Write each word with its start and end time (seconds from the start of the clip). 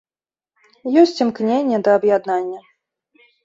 Ёсць 1.03 1.21
імкненне 1.27 1.77
да 1.89 1.95
аб'яднання. 1.99 2.59